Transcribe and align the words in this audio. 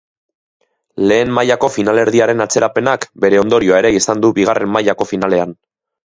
Lehen 1.09 1.33
mailako 1.39 1.67
finalerdiaren 1.73 2.41
atzerapenak 2.45 3.05
bere 3.25 3.41
ondorioa 3.41 3.81
ere 3.83 3.91
izan 3.97 4.23
du 4.25 4.31
bigarren 4.39 4.73
mailako 4.77 5.07
finalean. 5.11 5.53